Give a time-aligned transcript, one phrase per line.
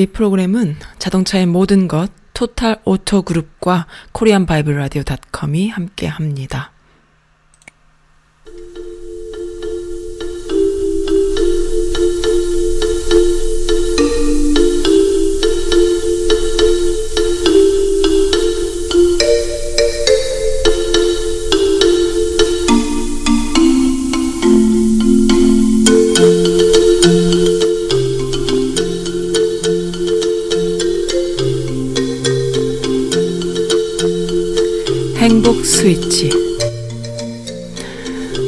[0.00, 6.72] 이 프로그램은 자동차의 모든 것 토탈 오토 그룹과 코리안 바이블 라디오 닷컴이 함께 합니다.
[35.40, 36.28] 행복 스위치.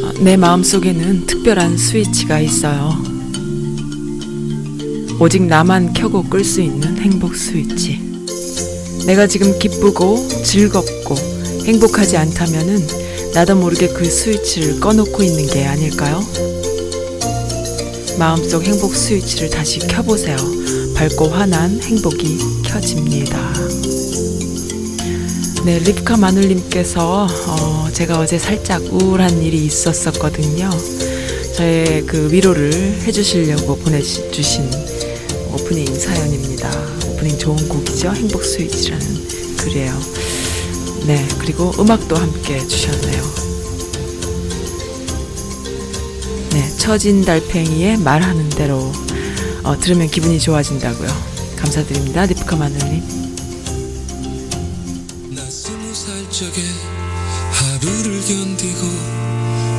[0.04, 3.02] 어, 내 마음 속에는 특별한 스위치가 있어요.
[5.18, 7.98] 오직 나만 켜고 끌 수 있는 행복 스위치.
[9.06, 11.14] 내가 지금 기쁘고 즐겁고
[11.64, 12.86] 행복하지 않다면은
[13.32, 16.20] 나도 모르게 그 스위치를 꺼놓고 있는 게 아닐까요?
[18.18, 20.36] 마음속 행복 스위치를 다시 켜보세요.
[20.94, 23.81] 밝고 환한 행복이 켜집니다.
[25.64, 30.68] 네, 립카 마눌님께서 어, 제가 어제 살짝 우울한 일이 있었었거든요.
[31.54, 32.72] 저의 그 위로를
[33.04, 34.68] 해주시려고 보내주신
[35.52, 36.68] 오프닝 사연입니다.
[37.06, 38.10] 오프닝 좋은 곡이죠.
[38.10, 39.06] 행복 스위치라는
[39.58, 40.00] 글이에요.
[41.06, 43.22] 네, 그리고 음악도 함께 주셨네요.
[46.54, 48.90] 네, 처진 달팽이의 말하는 대로
[49.62, 51.08] 어, 들으면 기분이 좋아진다고요.
[51.56, 52.26] 감사드립니다.
[52.26, 53.21] 립카 마눌님.
[56.42, 56.60] 적에
[57.52, 58.80] 하루를 견디고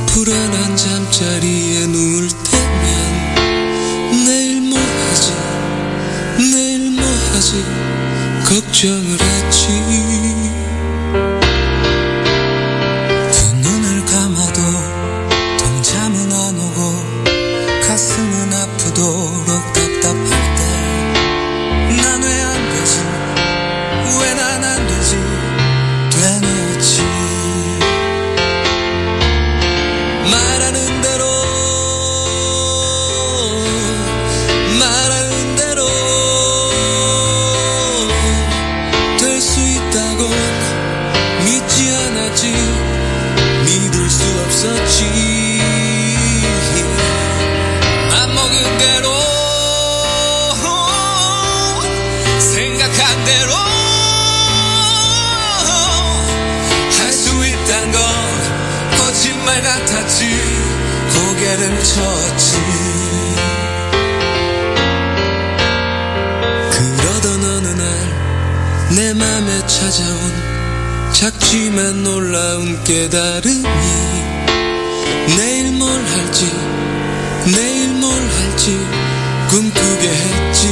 [0.06, 5.32] 불안한 잠자리에 누울 때면 내일 뭐 하지?
[6.38, 7.62] 내일 뭐 하지?
[8.48, 9.33] 걱정을 했
[71.54, 73.62] 작지만 놀라운 깨달음이
[75.36, 76.52] 내일 뭘 할지
[77.54, 78.76] 내일 뭘 할지
[79.50, 80.68] 꿈꾸게 했지.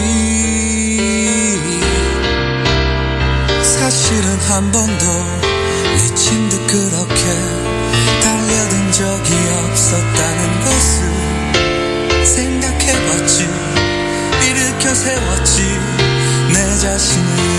[3.62, 5.06] 사실은 한 번도
[5.94, 7.22] 미친 듯 그렇게
[8.24, 13.48] 달려든 적이 없었다는 것을 생각해봤지.
[14.48, 15.62] 일으켜 세웠지.
[16.52, 17.51] 내 자신을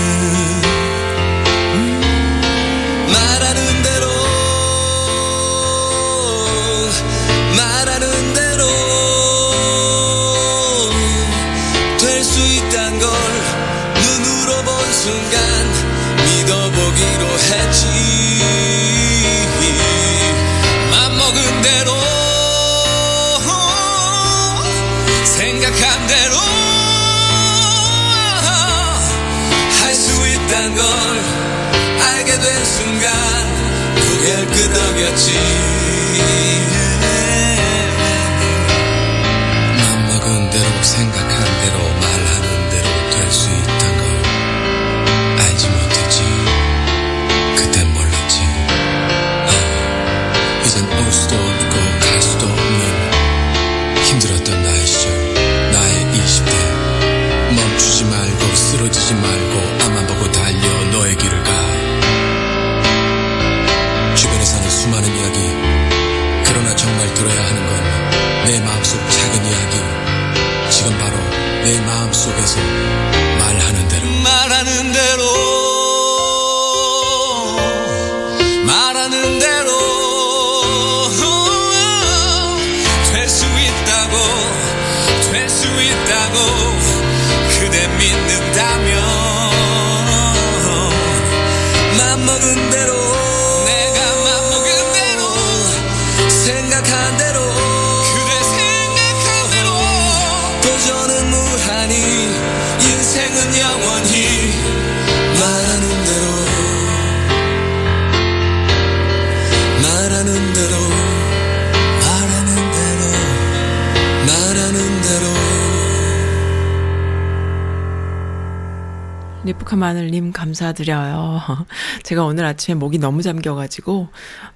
[119.54, 121.40] 리프카 마늘님 감사드려요.
[122.02, 124.08] 제가 오늘 아침에 목이 너무 잠겨가지고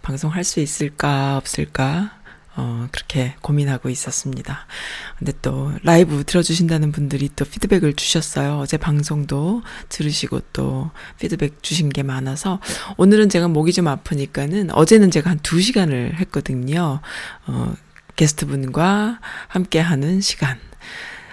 [0.03, 2.13] 방송할 수 있을까 없을까
[2.57, 4.67] 어, 그렇게 고민하고 있었습니다.
[5.17, 8.59] 근데 또 라이브 들어주신다는 분들이 또 피드백을 주셨어요.
[8.59, 10.91] 어제 방송도 들으시고 또
[11.21, 12.61] 피드백 주신 게 많아서
[12.97, 17.01] 오늘은 제가 목이 좀 아프니까는 어제는 제가 한두 시간을 했거든요.
[17.47, 17.75] 어,
[18.17, 20.59] 게스트분과 함께 하는 시간.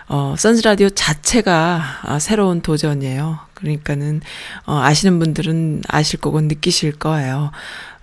[0.07, 3.40] 어, 선즈 라디오 자체가 아, 새로운 도전이에요.
[3.56, 4.22] 그러니까는,
[4.66, 7.52] 어, 아시는 분들은 아실 거고 느끼실 거예요.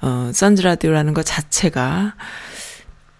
[0.00, 2.14] 어, 선즈 라디오라는 것 자체가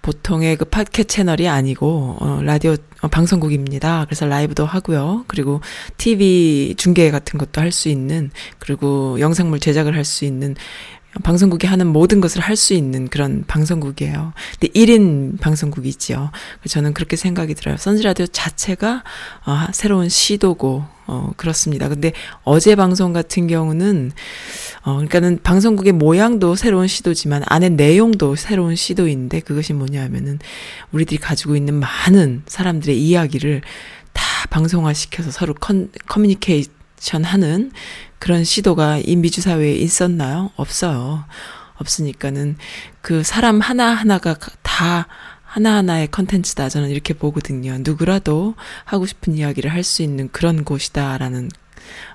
[0.03, 4.05] 보통의 그 팟캐 채널이 아니고, 어, 라디오, 어, 방송국입니다.
[4.07, 5.25] 그래서 라이브도 하고요.
[5.29, 5.61] 그리고
[5.97, 10.57] TV 중계 같은 것도 할 수 있는, 그리고 영상물 제작을 할 수 있는,
[11.23, 14.33] 방송국이 하는 모든 것을 할 수 있는 그런 방송국이에요.
[14.61, 16.31] 근데 1인 방송국이지요.
[16.69, 17.77] 저는 그렇게 생각이 들어요.
[17.77, 19.03] 선즈라디오 자체가
[19.47, 21.89] 어, 새로운 시도고 어, 그렇습니다.
[21.89, 22.13] 근데
[22.45, 24.13] 어제 방송 같은 경우는
[24.83, 30.39] 어, 그러니까는 방송국의 모양도 새로운 시도지만 안에 내용도 새로운 시도인데 그것이 뭐냐면은
[30.93, 33.63] 우리들이 가지고 있는 많은 사람들의 이야기를
[34.13, 36.65] 다 방송화 시켜서 서로 컨, 커뮤니케이
[37.03, 37.73] 션 하는
[38.21, 40.53] 그런 시도가 이 미주 사회에 있었나요?
[40.55, 41.25] 없어요.
[41.75, 42.57] 없으니까는
[43.01, 45.09] 그 사람 하나하나가 다
[45.43, 46.69] 하나하나의 컨텐츠다.
[46.69, 47.77] 저는 이렇게 보거든요.
[47.81, 48.55] 누구라도
[48.85, 51.51] 하고 싶은 이야기를 할 수 있는 그런 곳이다라는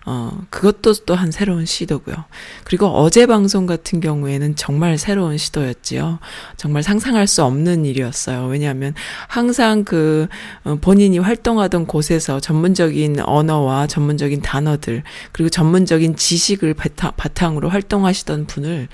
[0.09, 2.15] 어, 그것도 또한 새로운 시도고요.
[2.63, 6.19] 그리고 어제 방송 같은 경우에는 정말 새로운 시도였지요.
[6.56, 8.48] 정말 상상할 수 없는 일이었어요.
[8.48, 8.94] 왜냐하면
[9.27, 10.30] 항상 그
[10.63, 18.45] 어, 본인이 활동하던 곳에서 전문적인 언어와 전문적인 단어들 그리고 전문적인 지식을 바탕, 바탕 으로 활동하시던
[18.45, 18.88] 분을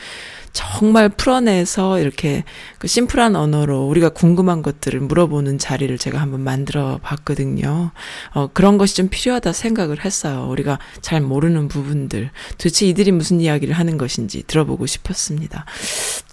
[0.54, 2.44] 정말 풀어내서 이렇게
[2.78, 7.92] 그 심플한 언어로 우리가 궁금한 것들을 물어보는 자리를 제가 한번 만들어 봤거든요.
[8.34, 10.48] 어, 그런 것이 좀 필요하다 생각을 했어요.
[10.50, 12.32] 우리가 잘 모르는 부분들.
[12.58, 15.66] 도대체 이들이 무슨 이야기를 하는 것인지 들어보고 싶었습니다.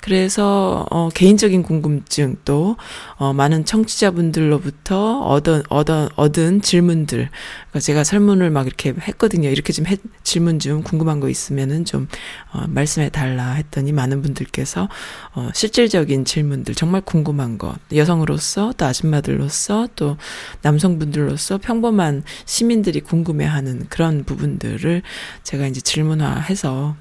[0.02, 2.76] 그래서, 어, 개인적인 궁금증 또,
[3.17, 7.29] 어, 많은 청취자분들로부터 얻은, 얻은, 얻은 질문들.
[7.29, 9.50] 그러니까 제가 설문을 막 이렇게 했거든요.
[9.50, 12.08] 이렇게 좀 해, 질문 좀 궁금한 거 있으면은 좀,
[12.52, 14.88] 어, 말씀해 달라 했더니 많은 분들께서,
[15.35, 17.75] 어, 실질적인 질문들, 정말 궁금한 것.
[17.94, 20.17] 여성으로서, 또 아줌마들로서, 또
[20.62, 25.02] 남성분들로서 평범한 시민들이 궁금해하는 그런 부분들을
[25.43, 26.97] 제가 이제 질문화해서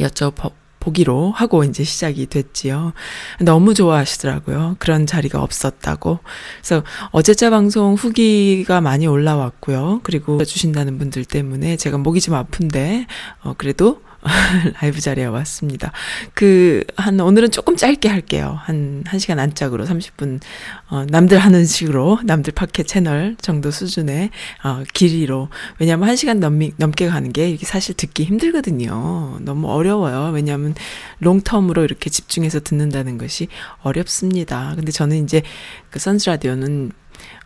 [0.00, 0.52] 여쭤보,
[0.86, 2.92] 보기로 하고 이제 시작이 됐지요.
[3.40, 4.76] 너무 좋아하시더라고요.
[4.78, 6.20] 그런 자리가 없었다고.
[6.60, 10.00] 그래서 어제자 방송 후기가 많이 올라왔고요.
[10.04, 13.06] 그리고 주신다는 분들 때문에 제가 목이 좀 아픈데,
[13.42, 14.00] 어, 그래도
[14.80, 15.92] 라이브 자리에 왔습니다.
[16.34, 18.58] 그, 한, 오늘은 조금 짧게 할게요.
[18.62, 20.40] 한, 한 시간 안짝으로 30분,
[20.88, 24.30] 어, 남들 하는 식으로, 남들 팟캐 채널 정도 수준의,
[24.64, 25.48] 어, 길이로.
[25.78, 29.38] 왜냐면 한 시간 넘, 넘게 가는 게 이게 사실 듣기 힘들거든요.
[29.40, 30.32] 너무 어려워요.
[30.32, 30.74] 왜냐면
[31.22, 33.48] 롱텀으로 이렇게 집중해서 듣는다는 것이
[33.82, 34.72] 어렵습니다.
[34.76, 35.42] 근데 저는 이제
[35.90, 36.92] 그 선즈라디오는,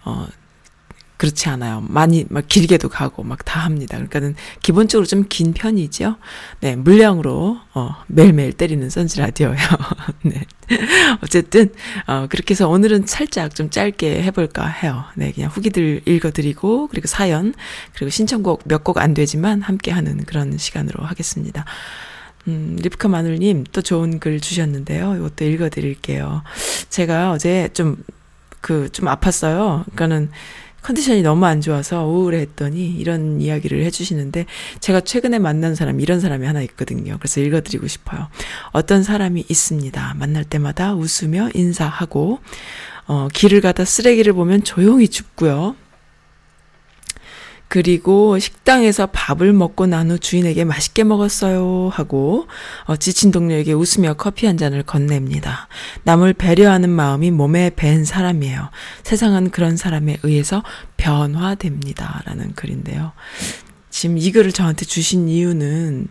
[0.05, 0.27] 어,
[1.21, 1.85] 그렇지 않아요.
[1.87, 3.97] 많이 막 길게도 가고 막 다 합니다.
[3.97, 6.17] 그러니까는 기본적으로 좀 긴 편이죠.
[6.61, 9.57] 네, 물량으로 어 매일매일 때리는 선지 라디오요.
[10.25, 10.45] 네.
[11.23, 11.73] 어쨌든
[12.07, 15.05] 어 그렇게 해서 오늘은 살짝 좀 짧게 해 볼까 해요.
[15.15, 17.53] 네, 그냥 후기들 읽어 드리고 그리고 사연
[17.95, 21.65] 그리고 신청곡 몇 곡 안 되지만 함께 하는 그런 시간으로 하겠습니다.
[22.49, 25.17] 음, 리프카 마늘님 또 좋은 글 주셨는데요.
[25.17, 26.43] 이것도 읽어 드릴게요.
[26.89, 27.97] 제가 어제 좀,
[28.63, 29.85] 그, 좀 아팠어요.
[29.93, 30.31] 그러니까는
[30.83, 34.47] 컨디션이 너무 안 좋아서 우울했더니 이런 이야기를 해주시는데
[34.81, 37.17] 제가 최근에 만난 사람 이런 사람이 하나 있거든요.
[37.19, 38.29] 그래서 읽어드리고 싶어요.
[38.73, 40.15] 어떤 사람이 있습니다.
[40.19, 42.41] 만날 때마다 웃으며 인사하고
[43.07, 45.75] 어, 길을 가다 쓰레기를 보면 조용히 줍고요.
[47.71, 52.49] 그리고 식당에서 밥을 먹고 난 후 주인에게 맛있게 먹었어요 하고
[52.87, 55.69] 어, 지친 동료에게 웃으며 커피 한 잔을 건넵니다.
[56.03, 58.71] 남을 배려하는 마음이 몸에 밴 사람이에요.
[59.05, 60.65] 세상은 그런 사람에 의해서
[60.97, 62.23] 변화됩니다.
[62.27, 63.13] 라는 글인데요.
[63.91, 66.09] 지금 이 글을 저한테 주신 이유는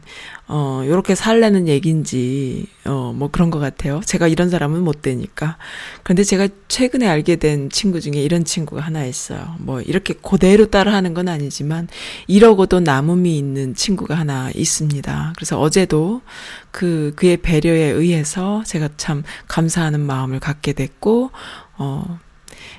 [0.48, 4.02] 어 요렇게 살래는 얘긴지 어 뭐 그런 것 같아요.
[4.06, 5.58] 제가 이런 사람은 못 되니까.
[6.04, 9.56] 그런데 제가 최근에 알게 된 친구 중에 이런 친구가 하나 있어요.
[9.60, 11.88] 뭐 이렇게 그대로 따라 하는 건 아니지만
[12.28, 15.34] 이러고도 남음이 있는 친구가 하나 있습니다.
[15.36, 16.22] 그래서 어제도
[16.72, 21.32] 그 그의 배려에 의해서 제가 참 감사하는 마음을 갖게 됐고
[21.78, 22.20] 어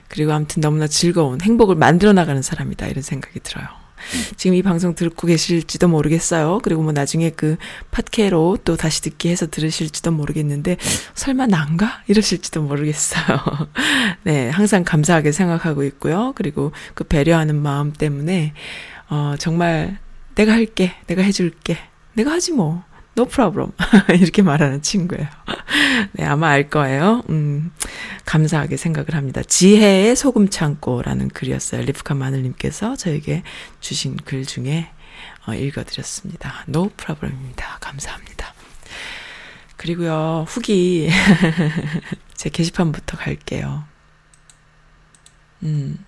[0.09, 3.80] 그리고 아무튼 너무나 즐거운 행복을 만들어 나가는 사람이다 이런 생각이 들어요.
[4.37, 6.61] 지금 이 방송 듣고 계실지도 모르겠어요.
[6.63, 7.57] 그리고 뭐 나중에 그
[7.91, 10.77] 팟캐로 또 다시 듣기 해서 들으실지도 모르겠는데
[11.15, 12.03] 설마 난가?
[12.09, 13.39] 이러실지도 모르겠어요.
[14.25, 16.33] 네, 항상 감사하게 생각하고 있고요.
[16.37, 18.55] 그리고 그 배려하는 마음 때문에
[19.09, 19.99] 어 정말
[20.35, 20.95] 내가 할게.
[21.07, 21.79] 내가 해 줄게.
[22.15, 22.83] 내가 하지 뭐.
[23.17, 23.73] No problem.
[24.21, 25.27] 이렇게 말하는 친구예요.
[26.13, 27.23] 네, 아마 알 거예요.
[27.29, 27.73] 음,
[28.25, 29.43] 감사하게 생각을 합니다.
[29.43, 31.83] 지혜의 소금 창고라는 글이었어요.
[31.83, 33.43] 리프카 마늘님께서 저에게
[33.81, 34.91] 주신 글 중에
[35.47, 36.65] 어, 읽어드렸습니다.
[36.69, 37.79] no problem입니다.
[37.81, 38.55] 감사합니다.
[39.77, 41.09] 그리고요, 후기.
[42.35, 43.85] 제 게시판부터 갈게요.
[45.63, 46.05] 음.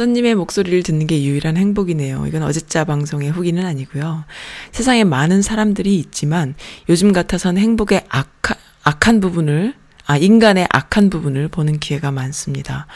[0.00, 2.26] 써님의 목소리를 듣는 게 유일한 행복이네요.
[2.26, 4.24] 이건 어제자 방송의 후기는 아니고요.
[4.72, 6.54] 세상에 많은 사람들이 있지만
[6.88, 9.74] 요즘 같아선 행복의 악한, 악한 부분을
[10.10, 12.88] 아, 인간의 악한 부분을 보는 기회가 많습니다.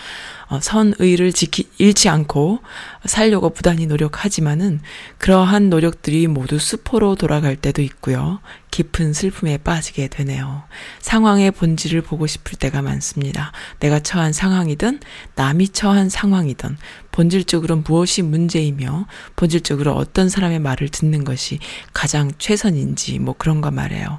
[0.48, 2.58] 어, 선의를 지키, 잃지 않고
[3.04, 4.80] 살려고 부단히 노력하지만은
[5.18, 8.40] 그러한 노력들이 모두 수포로 돌아갈 때도 있고요.
[8.72, 10.64] 깊은 슬픔에 빠지게 되네요.
[10.98, 13.52] 상황의 본질을 보고 싶을 때가 많습니다.
[13.78, 14.98] 내가 처한 상황이든
[15.36, 16.76] 남이 처한 상황이든
[17.12, 19.06] 본질적으로 무엇이 문제이며
[19.36, 21.60] 본질적으로 어떤 사람의 말을 듣는 것이
[21.92, 24.18] 가장 최선인지 뭐 그런 거 말해요.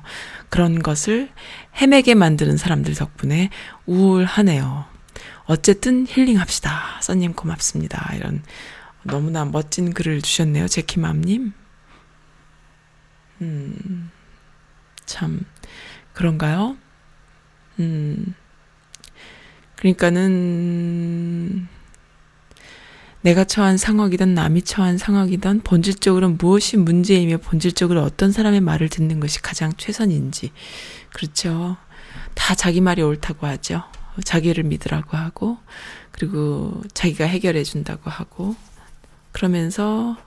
[0.55, 1.29] 그런 것을
[1.81, 3.49] 헤매게 만드는 사람들 덕분에
[3.87, 4.85] 우울하네요.
[5.47, 7.01] 어쨌든 힐링합시다.
[7.01, 8.15] 써님 고맙습니다.
[8.15, 8.41] 이런
[9.03, 10.69] 너무나 멋진 글을 주셨네요.
[10.69, 11.51] 제키맘님.
[13.41, 14.11] 음,
[15.05, 15.41] 참,
[16.13, 16.77] 그런가요?
[17.81, 18.33] 음,
[19.75, 21.67] 그러니까는,
[23.25, 29.41] 내가 처한 상황이든 남이 처한 상황이든 본질적으로 무엇이 문제이며 본질적으로 어떤 사람의 말을 듣는 것이
[29.41, 30.51] 가장 최선인지.
[31.11, 31.75] 그렇죠.
[32.35, 33.81] 다 자기 말이 옳다고 하죠.
[34.23, 35.57] 자기를 믿으라고 하고,
[36.11, 38.55] 그리고 자기가 해결해 준다고 하고,
[39.31, 40.17] 그러면서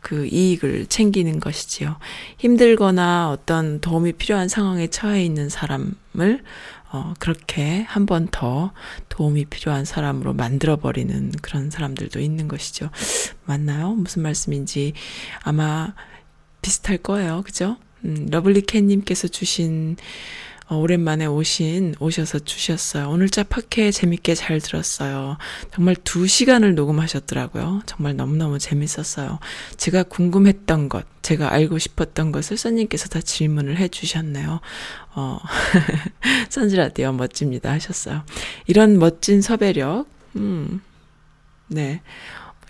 [0.00, 1.96] 그 이익을 챙기는 것이지요.
[2.38, 6.42] 힘들거나 어떤 도움이 필요한 상황에 처해 있는 사람을
[6.92, 8.72] 어, 그렇게 한 번 더
[9.08, 12.90] 도움이 필요한 사람으로 만들어버리는 그런 사람들도 있는 것이죠.
[13.44, 13.90] 맞나요?
[13.94, 14.94] 무슨 말씀인지
[15.42, 15.94] 아마
[16.62, 17.42] 비슷할 거예요.
[17.44, 17.76] 그죠?
[18.04, 19.98] 음, 러블리 캣님께서 주신 어,
[20.76, 23.08] 오랜만에 오신, 오셔서 주셨어요.
[23.08, 25.36] 오늘자 팟캐 재밌게 잘 들었어요.
[25.74, 27.82] 정말 두 시간을 녹음하셨더라고요.
[27.86, 29.38] 정말 너무너무 재밌었어요.
[29.76, 34.60] 제가 궁금했던 것, 제가 알고 싶었던 것을 선님께서 다 질문을 해 주셨네요.
[35.14, 35.38] 어,
[36.50, 38.22] 선지라디오 멋집니다 하셨어요.
[38.66, 40.80] 이런 멋진 섭외력, 음,
[41.66, 42.02] 네.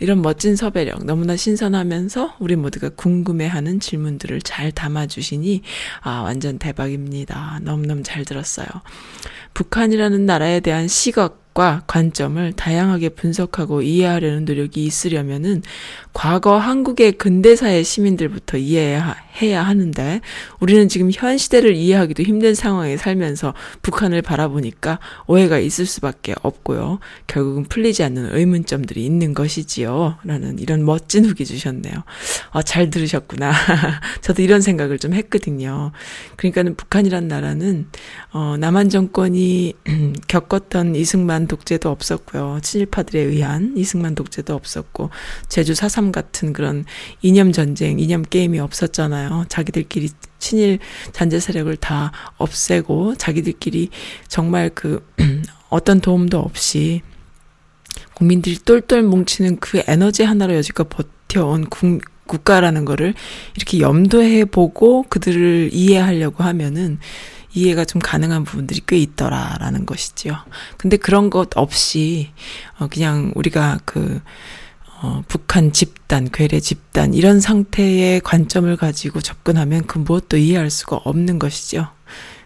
[0.00, 5.62] 이런 멋진 섭외력 너무나 신선하면서 우리 모두가 궁금해하는 질문들을 잘 담아주시니
[6.00, 7.60] 아 완전 대박입니다.
[7.62, 8.66] 너무너무 잘 들었어요.
[9.54, 15.62] 북한이라는 나라에 대한 시각 과 관점을 다양하게 분석하고 이해하려는 노력이 있으려면은
[16.12, 20.20] 과거 한국의 근대사의 시민들부터 이해해야 하는데
[20.58, 26.98] 우리는 지금 현 시대를 이해하기도 힘든 상황에 살면서 북한을 바라보니까 오해가 있을 수밖에 없고요.
[27.26, 30.18] 결국은 풀리지 않는 의문점들이 있는 것이지요.
[30.24, 31.94] 라는 이런 멋진 후기 주셨네요.
[32.50, 33.52] 아, 잘 들으셨구나.
[34.20, 35.92] 저도 이런 생각을 좀 했거든요.
[36.36, 37.86] 그러니까는 북한이란 나라는
[38.32, 39.74] 어, 남한 정권이
[40.26, 42.58] 겪었던 이승만 독재도 없었고요.
[42.62, 45.10] 친일파들에 의한 이승만 독재도 없었고
[45.48, 46.86] 제주 사상 3 같은 그런
[47.20, 49.44] 이념 전쟁, 이념 게임이 없었잖아요.
[49.48, 50.78] 자기들끼리 친일
[51.12, 53.90] 잔재 세력을 다 없애고 자기들끼리
[54.26, 55.06] 정말 그
[55.68, 57.02] 어떤 도움도 없이
[58.14, 63.14] 국민들이 똘똘 뭉치는 그 에너지 하나로 여지껏 버텨온 국, 국가라는 거를
[63.56, 66.98] 이렇게 염두해 보고 그들을 이해하려고 하면은
[67.52, 70.36] 이해가 좀 가능한 부분들이 꽤 있더라라는 것이지요.
[70.78, 72.30] 근데 그런 것 없이
[72.78, 74.20] 어 그냥 우리가 그
[75.02, 81.38] 어, 북한 집단, 괴뢰 집단, 이런 상태의 관점을 가지고 접근하면 그 무엇도 이해할 수가 없는
[81.38, 81.88] 것이죠.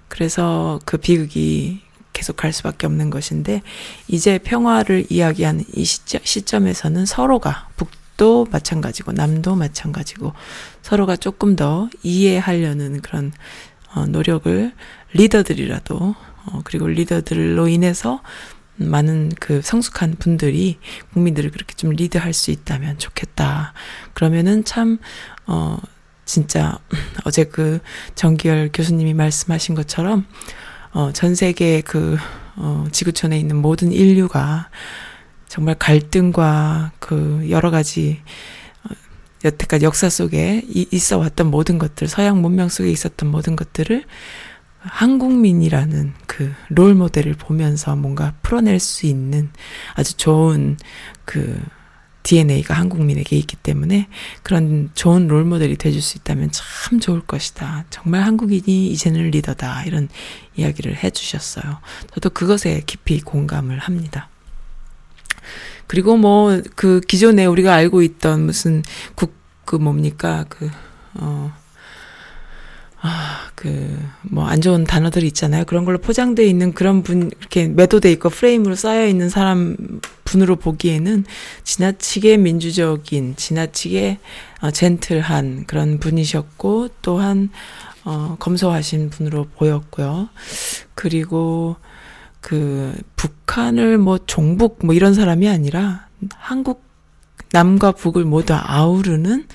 [0.06, 1.80] 그래서 그 비극이
[2.12, 3.62] 계속 갈 수밖에 없는 것인데,
[4.06, 10.32] 이제 평화를 이야기하는 이 시점, 시점에서는 서로가, 북도 마찬가지고, 남도 마찬가지고,
[10.82, 13.32] 서로가 조금 더 이해하려는 그런,
[13.96, 14.72] 어, 노력을
[15.12, 16.14] 리더들이라도,
[16.46, 18.22] 어, 그리고 리더들로 인해서
[18.76, 20.78] 많은 그 성숙한 분들이
[21.12, 23.72] 국민들을 그렇게 좀 리드할 수 있다면 좋겠다.
[24.12, 24.98] 그러면은 참,
[25.46, 25.78] 어,
[26.24, 26.78] 진짜,
[27.24, 27.80] 어제 그
[28.14, 30.26] 정기열 교수님이 말씀하신 것처럼,
[30.92, 32.16] 어, 전 세계 그,
[32.56, 34.70] 어, 지구촌에 있는 모든 인류가
[35.48, 38.20] 정말 갈등과 그 여러 가지,
[38.84, 38.94] 어,
[39.44, 44.04] 여태까지 역사 속에 이, 있어 왔던 모든 것들, 서양 문명 속에 있었던 모든 것들을
[44.80, 49.50] 한국민이라는 그 롤 모델을 보면서 뭔가 풀어낼 수 있는
[49.94, 50.76] 아주 좋은
[51.24, 51.62] 그
[52.24, 54.08] DNA가 한국민에게 있기 때문에
[54.42, 57.84] 그런 좋은 롤 모델이 돼줄 수 있다면 참 좋을 것이다.
[57.90, 59.84] 정말 한국인이 이제는 리더다.
[59.84, 60.08] 이런
[60.56, 61.80] 이야기를 해주셨어요.
[62.14, 64.30] 저도 그것에 깊이 공감을 합니다.
[65.86, 68.82] 그리고 뭐 그 기존에 우리가 알고 있던 무슨
[69.14, 69.34] 국,
[69.66, 70.70] 그 뭡니까, 그,
[71.14, 71.54] 어,
[73.06, 75.66] 아, 그, 뭐, 안 좋은 단어들이 있잖아요.
[75.66, 79.76] 그런 걸로 포장되어 있는 그런 분, 이렇게 매도돼 있고 프레임으로 쌓여 있는 사람
[80.24, 81.26] 분으로 보기에는
[81.64, 84.20] 지나치게 민주적인, 지나치게
[84.62, 87.50] 어, 젠틀한 그런 분이셨고, 또한,
[88.06, 90.30] 어, 검소하신 분으로 보였고요.
[90.94, 91.76] 그리고,
[92.40, 96.06] 그, 북한을 뭐, 종북 뭐 이런 사람이 아니라
[96.36, 96.82] 한국,
[97.52, 99.46] 남과 북을 모두 아우르는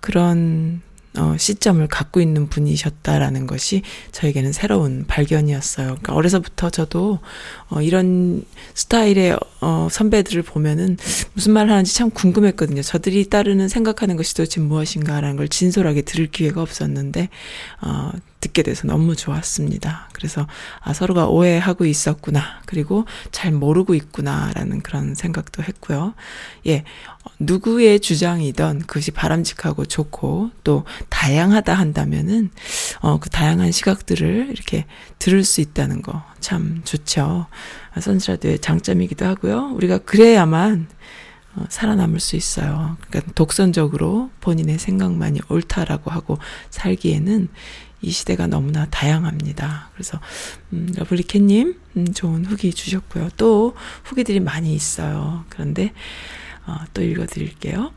[0.00, 0.82] 그런
[1.16, 5.86] 어, 시점을 갖고 있는 분이셨다라는 것이 저에게는 새로운 발견이었어요.
[5.86, 7.20] 그러니까 어려서부터 저도
[7.68, 8.44] 어, 이런
[8.74, 10.96] 스타일의 어, 선배들을 보면은
[11.34, 12.82] 무슨 말 하는지 참 궁금했거든요.
[12.82, 17.28] 저들이 따르는 생각하는 것이 도대체 무엇인가라는 걸 진솔하게 들을 기회가 없었는데
[17.82, 18.10] 어,
[18.44, 20.10] 듣게 돼서 너무 좋았습니다.
[20.12, 20.46] 그래서
[20.80, 22.60] 아 서로가 오해하고 있었구나.
[22.66, 26.14] 그리고 잘 모르고 있구나라는 그런 생각도 했고요.
[26.66, 26.84] 예.
[27.38, 32.50] 누구의 주장이던 그것이 바람직하고 좋고 또 다양하다 한다면은
[33.00, 34.86] 어 그 다양한 시각들을 이렇게
[35.18, 37.46] 들을 수 있다는 거 참 좋죠.
[37.98, 39.70] 선지라드의 장점이기도 하고요.
[39.76, 40.88] 우리가 그래야만
[41.56, 42.98] 어, 살아남을 수 있어요.
[43.08, 46.36] 그러니까 독선적으로 본인의 생각만이 옳다라고 하고
[46.68, 47.48] 살기에는
[48.02, 49.88] 이 시대가 너무나 다양합니다.
[49.94, 50.20] 그래서
[50.74, 53.30] 음, 러블리캣님 음, 좋은 후기 주셨고요.
[53.38, 55.46] 또 후기들이 많이 있어요.
[55.48, 55.94] 그런데
[56.66, 57.92] 어, 또 읽어드릴게요.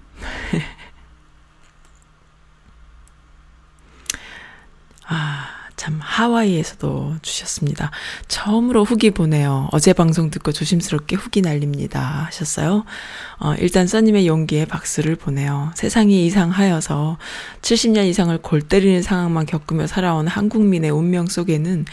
[5.07, 7.91] 아, 참 하와이에서도 주셨습니다.
[8.27, 9.69] 처음으로 후기 보내요.
[9.71, 12.25] 어제 방송 듣고 조심스럽게 후기 날립니다.
[12.25, 12.83] 하셨어요.
[13.39, 15.71] 어, 일단 써님의 용기에 박수를 보내요.
[15.75, 17.19] 세상이 이상하여서
[17.61, 21.85] 70년 이상을 골 때리는 상황만 겪으며 살아온 한국민의 운명 속에는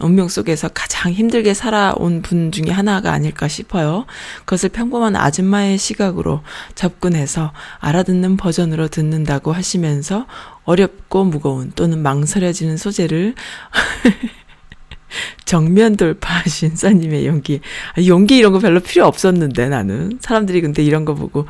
[0.00, 4.06] 운명 속에서 가장 힘들게 살아온 분 중에 하나가 아닐까 싶어요.
[4.44, 6.42] 그것을 평범한 아줌마의 시각으로
[6.76, 10.26] 접근해서 알아듣는 버전으로 듣는다고 하시면서
[10.64, 13.34] 어렵고 무거운 또는 망설여지는 소재를
[15.44, 17.60] 정면 돌파하신 사님의 용기.
[17.96, 21.46] 아, 용기 이런 거 별로 필요 없었는데 나는 사람들이 근데 이런 거 보고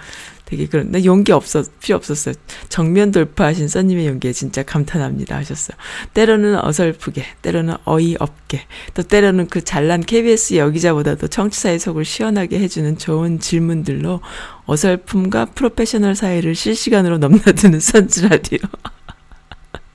[0.53, 2.35] 되게 그런 나 용기 없었 필요 없었어요.
[2.69, 5.77] 정면 돌파하신 써님의 용기에 진짜 감탄합니다 하셨어요.
[6.13, 13.41] 때로는 어설프게, 때로는 어이없게, 또 때로는 그 잘난 KBS 여기자보다도 청취자의 속을 시원하게 해주는 좋은
[13.41, 14.21] 질문들로
[14.67, 18.59] 어설픔과 프로페셔널 사이를 실시간으로 넘나드는 선즈 라디오.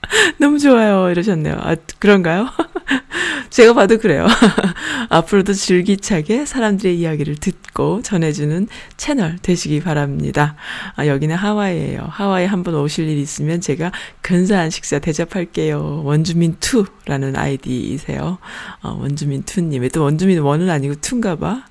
[0.39, 1.10] 너무 좋아요.
[1.10, 1.56] 이러셨네요.
[1.60, 2.48] 아, 그런가요?
[3.50, 4.28] 제가 봐도 그래요.
[5.10, 8.67] 앞으로도 줄기차게 사람들의 이야기를 듣고 전해주는
[8.98, 10.56] 채널 되시기 바랍니다.
[10.96, 12.08] 아, 여기는 하와이예요.
[12.10, 13.91] 하와이 한번 오실 일 있으면 제가
[14.22, 16.04] 근사한 식사 대접할게요.
[16.06, 18.38] 원주민2라는 아이디이세요.
[18.84, 19.91] 어, 원주민2님.
[19.93, 21.63] 또 원주민 1은 아니고 2인가 봐.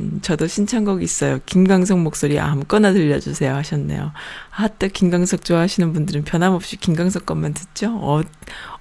[0.00, 1.38] 음, 저도 신청곡 있어요.
[1.46, 4.12] 김광석 목소리 아무거나 들려주세요 하셨네요.
[4.56, 7.96] 아, 또 김광석 좋아하시는 분들은 변함없이 김광석 것만 듣죠?
[8.00, 8.22] 어,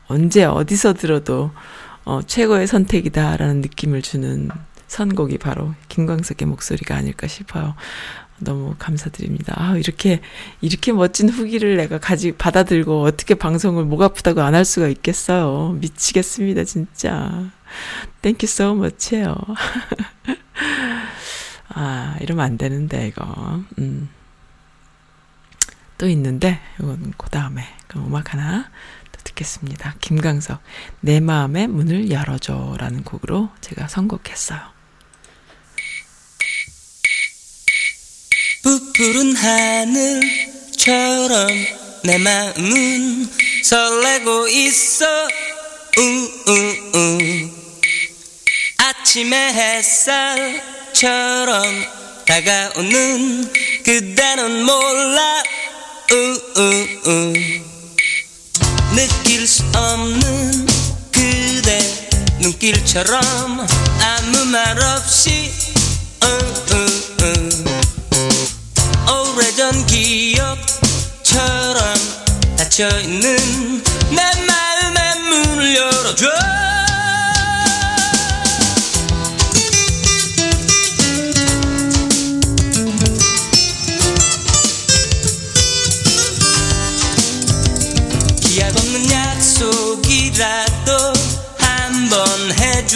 [0.08, 1.52] 언제 어디서 들어도
[2.04, 4.50] 어, 최고의 선택이다라는 느낌을 주는
[4.88, 7.76] 선곡이 바로 김광석의 목소리가 아닐까 싶어요.
[8.38, 9.54] 너무 감사드립니다.
[9.58, 10.20] 아, 이렇게,
[10.60, 15.78] 이렇게 멋진 후기를 내가 가지, 받아들고 어떻게 방송을 목 아프다고 안 할 수가 있겠어요.
[15.80, 17.50] 미치겠습니다, 진짜.
[18.22, 19.36] Thank you so much예요.
[21.70, 23.64] 아, 이러면 안 되는데, 이거.
[23.80, 24.10] 음.
[25.98, 27.66] 또 있는데, 이건 그 다음에.
[27.88, 28.70] 그럼 음악 하나
[29.12, 29.96] 또 듣겠습니다.
[30.02, 30.62] 김강석,
[31.02, 32.76] 내 마음의 문을 열어줘.
[32.80, 34.76] 라는 곡으로 제가 선곡했어요.
[38.66, 40.96] 부푸른 하늘처럼
[42.04, 43.28] 내 마음은
[43.64, 45.06] 설레고 있어
[45.98, 47.20] 우우우
[49.16, 51.64] 아침의 햇살처럼
[52.28, 53.50] 다가오는
[53.86, 55.42] 그대는 몰라.
[56.12, 57.34] 우우우.
[58.94, 60.68] 느낄 수 없는
[61.14, 61.80] 그대
[62.40, 63.66] 눈길처럼
[64.02, 65.50] 아무 말말 없이.
[66.22, 66.28] 어.
[69.14, 70.58] 오래전 기억처럼
[72.58, 76.65] 닫혀있는 내 마음의 문을 열어줘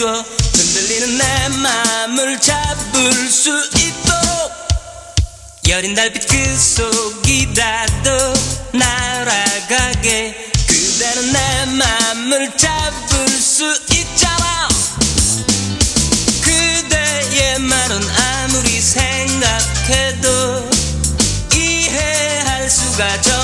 [0.00, 0.24] 해줘.
[0.54, 4.50] 흔들리는 내 맘을 잡을 수 있도록
[5.68, 8.10] 여린 달빛 그 속이라도
[8.72, 10.52] 날아가게.
[10.66, 14.68] 그대는 내 맘을 잡을 수 있잖아.
[16.40, 20.70] 그대의 말은 아무리 생각해도
[21.54, 23.39] 이해할 수가 정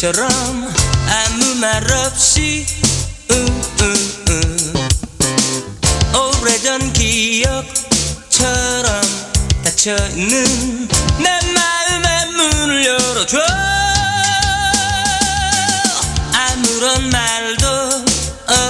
[0.00, 0.72] 눈길처럼
[1.08, 2.64] 아무 말 없이
[3.30, 3.84] 우, 우,
[6.16, 6.40] 우.
[6.40, 7.70] 오래전 기억처럼
[9.62, 13.38] 닫혀있는 내 마음의 문을 열어줘
[16.32, 17.66] 아무런 말도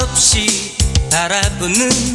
[0.03, 0.77] 없이
[1.13, 2.10] 바라보는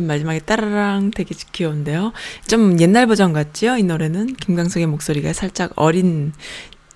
[0.00, 2.12] 맨 마지막에 따라랑 되게 귀여운데요.
[2.46, 3.76] 좀 옛날 버전 같지요?
[3.76, 6.32] 이 노래는 김광석의 목소리가 살짝 어린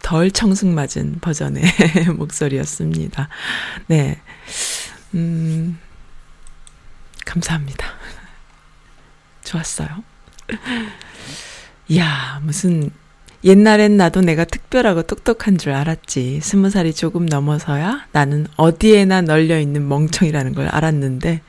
[0.03, 1.63] 덜 청승맞은 버전의
[2.17, 3.29] 목소리였습니다.
[3.87, 4.21] 네.
[5.15, 5.79] 음,
[7.25, 7.87] 감사합니다.
[9.45, 9.89] 좋았어요.
[11.89, 12.91] 이야, 무슨,
[13.43, 16.41] 옛날엔 나도 내가 특별하고 똑똑한 줄 알았지.
[16.43, 21.43] 스무 살이 조금 넘어서야 나는 어디에나 널려 있는 멍청이라는 걸 알았는데,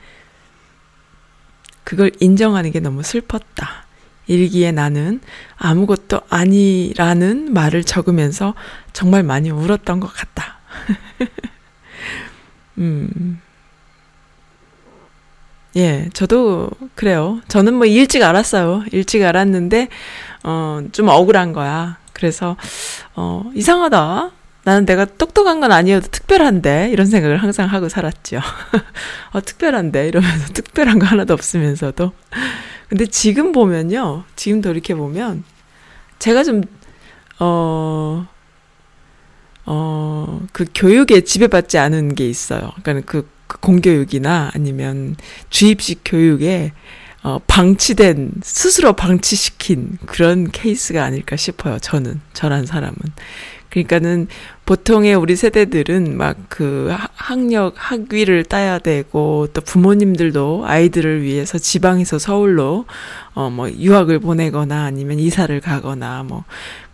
[1.84, 3.86] 그걸 인정하는 게 너무 슬펐다.
[4.26, 5.20] 일기에 나는
[5.56, 8.54] 아무것도 아니라는 말을 적으면서
[8.92, 10.58] 정말 많이 울었던 것 같다.
[12.78, 13.40] 음.
[15.76, 17.40] 예, 저도 그래요.
[17.48, 18.84] 저는 뭐 일찍 알았어요.
[18.92, 19.88] 일찍 알았는데,
[20.44, 21.96] 어, 좀 억울한 거야.
[22.12, 22.56] 그래서,
[23.14, 24.32] 어, 이상하다.
[24.64, 28.40] 나는 내가 똑똑한 건 아니어도 특별한데 이런 생각을 항상 하고 살았죠.
[29.32, 32.12] 어, 특별한데 이러면서 특별한 거 하나도 없으면서도.
[32.88, 34.24] 근데 지금 보면요.
[34.36, 35.44] 지금 돌이켜 보면
[36.18, 36.62] 제가 좀
[37.40, 38.26] 어,
[39.66, 42.70] 어, 그 교육에 지배받지 않은 게 있어요.
[42.82, 45.16] 그러니까 그, 그 공교육이나 아니면
[45.50, 46.72] 주입식 교육에
[47.24, 51.78] 어, 방치된, 스스로 방치시킨 그런 케이스가 아닐까 싶어요.
[51.78, 52.96] 저는, 저란 사람은.
[53.72, 54.28] 그러니까는
[54.66, 62.84] 보통의 우리 세대들은 막 그 학력, 학위를 따야 되고 또 부모님들도 아이들을 위해서 지방에서 서울로
[63.34, 66.44] 어 뭐 유학을 보내거나 아니면 이사를 가거나 뭐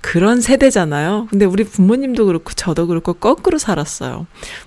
[0.00, 1.26] 그런 세대잖아요.
[1.30, 4.26] 근데 우리 부모님도 그렇고 저도 그렇고 거꾸로 살았어요.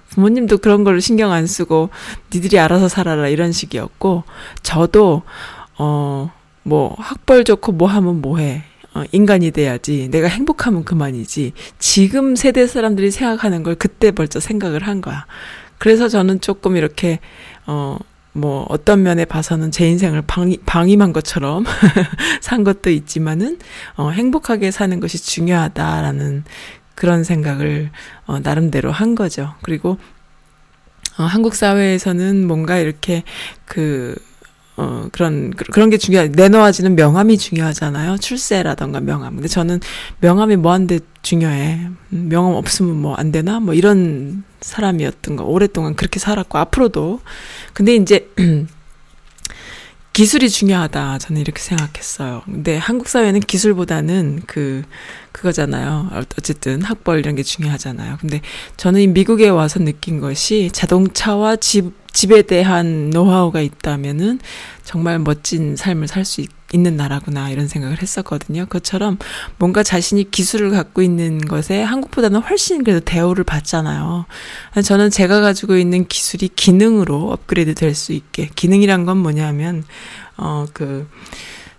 [0.10, 1.90] 부모님도 그런 걸 신경 안 쓰고
[2.34, 4.24] 니들이 알아서 살아라 이런 식이었고
[4.64, 5.24] 저도
[5.78, 6.30] 어
[6.64, 10.10] 뭐 학벌 좋고 뭐 하면 뭐 해 어, 인간이 돼야지.
[10.10, 11.54] 내가 행복하면 그만이지.
[11.80, 15.26] 지금 세대 사람들이 생각하는 걸 그때 벌써 생각을 한 거야.
[15.78, 17.20] 그래서 저는 조금 이렇게,
[17.66, 17.98] 어,
[18.34, 21.66] 뭐, 어떤 면에 봐서는 제 인생을 방임, 방임한 것처럼
[22.42, 23.58] 산 것도 있지만은,
[23.96, 26.44] 어, 행복하게 사는 것이 중요하다라는
[26.96, 27.90] 그런 생각을,
[28.26, 29.56] 어, 나름대로 한 거죠.
[29.62, 29.98] 그리고,
[31.18, 33.24] 어, 한국 사회에서는 뭔가 이렇게
[33.66, 34.16] 그,
[34.78, 38.18] 어, 그런, 그런 게 중요하, 내놓아지는 명함이 중요하잖아요.
[38.18, 39.36] 출세라던가 명함.
[39.36, 39.80] 근데 저는
[40.22, 41.90] 명함이 뭐한데 중요해.
[42.14, 43.60] 음, 명함 없으면 뭐 안 되나?
[43.60, 45.44] 뭐 이런 사람이었던 거.
[45.44, 47.20] 오랫동안 그렇게 살았고, 앞으로도.
[47.74, 48.30] 근데 이제,
[50.14, 51.20] 기술이 중요하다.
[51.20, 52.42] 저는 이렇게 생각했어요.
[52.46, 54.84] 근데 한국 사회는 기술보다는 그,
[55.32, 56.10] 그거잖아요.
[56.38, 58.18] 어쨌든 학벌 이런 게 중요하잖아요.
[58.20, 58.42] 근데
[58.76, 64.40] 저는 미국에 와서 느낀 것이 자동차와 집, 집에 대한 노하우가 있다면은
[64.84, 68.66] 정말 멋진 삶을 살 수 있 는 나라구나 이런 생각을 했었거든요.
[68.66, 69.18] 그것처럼
[69.58, 74.26] 뭔가 자신이 기술을 갖고 있는 것에 한국보다는 훨씬 그래도 대우를 받잖아요.
[74.84, 79.84] 저는 제가 가지고 있는 기술이 기능으로 업그레이드 될 수 있게 기능이란 건 뭐냐면
[80.38, 81.10] 어그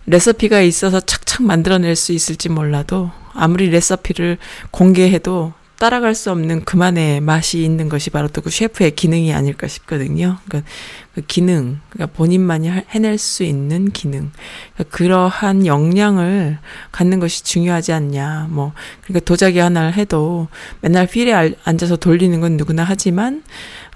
[0.06, 4.36] 레시피가 있어서 착착 만들어낼 수 있을지 몰라도 아무리 레시피를
[4.70, 10.38] 공개해도 따라갈 수 없는 그만의 맛이 있는 것이 바로 또 그 셰프의 기능이 아닐까 싶거든요.
[10.44, 10.70] 그러니까
[11.12, 14.30] 그 기능, 그러니까 본인만이 해낼 수 있는 기능,
[14.74, 16.58] 그러니까 그러한 역량을
[16.92, 18.46] 갖는 것이 중요하지 않냐.
[18.50, 20.46] 뭐 그러니까 도자기 하나를 해도
[20.82, 21.32] 맨날 필에
[21.64, 23.42] 앉아서 돌리는 건 누구나 하지만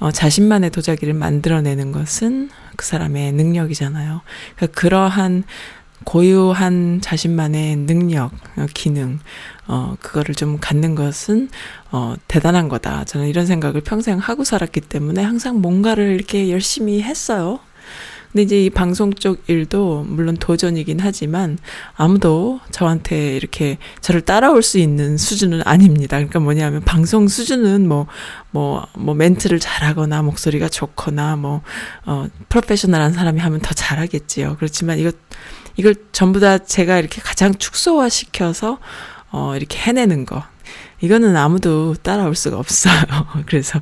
[0.00, 4.22] 어, 자신만의 도자기를 만들어내는 것은 그 사람의 능력이잖아요.
[4.56, 5.44] 그러니까 그러한
[6.04, 9.18] 고유한 자신만의 능력, 어, 기능,
[9.66, 11.48] 어, 그거를 좀 갖는 것은,
[11.90, 13.04] 어, 대단한 거다.
[13.04, 17.60] 저는 이런 생각을 평생 하고 살았기 때문에 항상 뭔가를 이렇게 열심히 했어요.
[18.36, 21.56] 근데 이제 이 방송 쪽 일도 물론 도전이긴 하지만
[21.94, 26.18] 아무도 저한테 이렇게 저를 따라올 수 있는 수준은 아닙니다.
[26.18, 28.06] 그러니까 뭐냐면 방송 수준은 뭐,
[28.50, 31.62] 뭐, 뭐 멘트를 잘하거나 목소리가 좋거나 뭐,
[32.04, 34.56] 어, 프로페셔널한 사람이 하면 더 잘하겠지요.
[34.58, 35.12] 그렇지만 이거
[35.76, 38.78] 이걸 전부 다 제가 이렇게 가장 축소화 시켜서
[39.32, 40.44] 어 이렇게 해내는 거.
[41.00, 42.94] 이거는 아무도 따라올 수가 없어요.
[43.46, 43.80] 그래서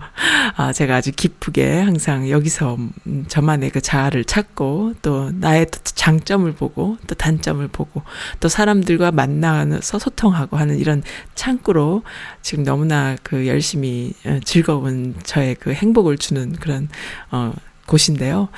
[0.57, 6.51] 아 제가 아주 기쁘게 항상 여기서 음, 저만의 그 자아를 찾고 또 나의 또 장점을
[6.53, 8.03] 보고 또 단점을 보고
[8.41, 11.03] 또 사람들과 만나서 소통하고 하는 이런
[11.35, 12.03] 창구로
[12.43, 16.89] 지금 너무나 그 열심히 어, 즐거운 저의 그 행복을 주는 그런
[17.31, 17.53] 어
[17.87, 18.49] 곳인데요.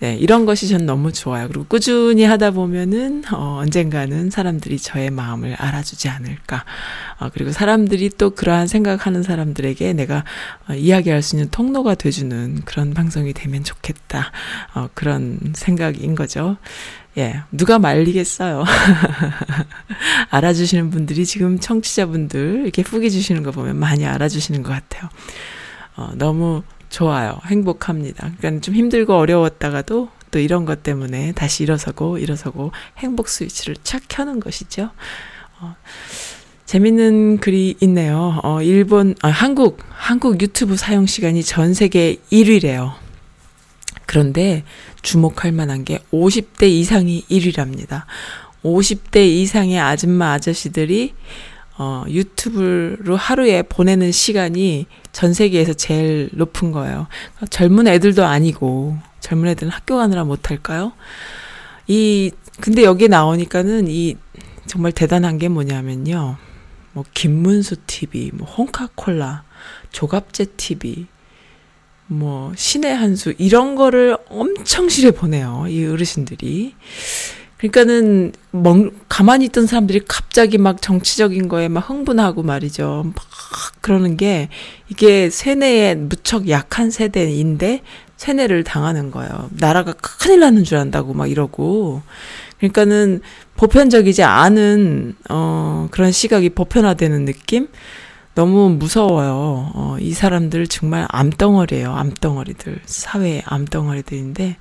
[0.00, 1.48] 네, 이런 것이 전 너무 좋아요.
[1.48, 6.64] 그리고 꾸준히 하다 보면은, 어, 언젠가는 사람들이 저의 마음을 알아주지 않을까.
[7.18, 10.24] 어, 그리고 사람들이 또 그러한 생각하는 사람들에게 내가
[10.68, 14.32] 어, 이야기할 수 있는 통로가 돼주는 그런 방송이 되면 좋겠다.
[14.74, 16.56] 어, 그런 생각인 거죠.
[17.18, 18.64] 예, 누가 말리겠어요.
[20.30, 25.10] 알아주시는 분들이 지금 청취자분들 이렇게 후기 주시는 거 보면 많이 알아주시는 것 같아요.
[25.96, 27.38] 어, 너무 좋아요.
[27.46, 28.32] 행복합니다.
[28.38, 34.40] 그러니까 좀 힘들고 어려웠다가도 또 이런 것 때문에 다시 일어서고 일어서고 행복 스위치를 착 켜는
[34.40, 34.90] 것이죠.
[35.60, 35.76] 어,
[36.66, 38.38] 재밌는 글이 있네요.
[38.42, 42.94] 어, 일본, 아, 한국, 한국 유튜브 사용 시간이 전 세계 1위래요.
[44.06, 44.64] 그런데
[45.02, 48.04] 주목할 만한 게 50대 이상이 1위랍니다.
[48.64, 51.14] 50대 이상의 아줌마 아저씨들이
[51.82, 57.06] 어, 유튜브로 하루에 보내는 시간이 전 세계에서 제일 높은 거예요.
[57.48, 60.92] 젊은 애들도 아니고, 젊은 애들은 학교 가느라 못할까요?
[61.86, 64.16] 이, 근데 여기 나오니까는 이,
[64.66, 66.36] 정말 대단한 게 뭐냐면요.
[66.92, 69.44] 뭐, 김문수 TV, 뭐, 홍카콜라,
[69.90, 71.06] 조갑제 TV,
[72.08, 75.64] 뭐, 신의 한수, 이런 거를 엄청 실에 보내요.
[75.70, 76.74] 이 어르신들이.
[77.60, 83.02] 그러니까는 멍 가만히 있던 사람들이 갑자기 막 정치적인 거에 막 흥분하고 말이죠.
[83.04, 83.14] 막
[83.82, 84.48] 그러는 게
[84.88, 87.82] 이게 세뇌에 무척 약한 세대인데
[88.16, 89.50] 세뇌를 당하는 거예요.
[89.58, 92.00] 나라가 큰일 나는 줄 안다고 막 이러고.
[92.56, 93.20] 그러니까는
[93.56, 97.68] 보편적이지 않은 어 그런 시각이 보편화되는 느낌?
[98.34, 99.70] 너무 무서워요.
[99.74, 101.92] 어, 이 사람들 정말 암덩어리예요.
[101.92, 102.80] 암덩어리들.
[102.86, 104.56] 사회의 암덩어리들인데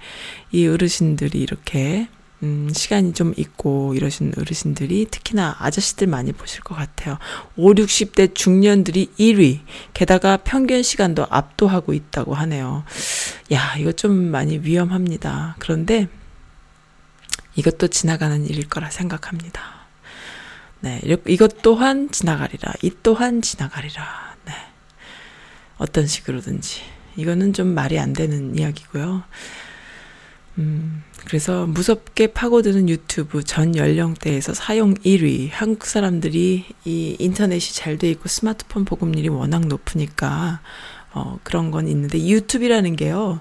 [0.52, 2.10] 이 어르신들이 이렇게
[2.42, 7.18] 음, 시간이 좀 있고 이러신 어르신들이 특히나 아저씨들 많이 보실 것 같아요.
[7.58, 9.60] 5, 60대 중년들이 1위.
[9.94, 12.84] 게다가 평균 시간도 압도하고 있다고 하네요.
[13.52, 15.56] 야, 이거 좀 많이 위험합니다.
[15.60, 16.08] 그런데
[17.56, 19.80] 이것도 지나가는 일일 거라 생각합니다.
[20.82, 22.74] 네, 이것 또한 지나가리라.
[22.82, 24.36] 이 또한 지나가리라.
[24.46, 24.54] 네.
[25.78, 26.82] 어떤 식으로든지.
[27.18, 29.24] 이거는 좀 말이 안 되는 이야기고요.
[30.60, 35.50] 음, 그래서 무섭게 파고드는 유튜브 전 연령대에서 사용 1위.
[35.52, 40.60] 한국 사람들이 이 인터넷이 잘 돼 있고 스마트폰 보급률이 워낙 높으니까
[41.14, 43.40] 어, 그런 건 있는데 유튜브라는 게요.